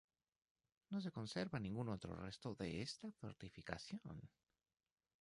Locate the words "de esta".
2.55-3.11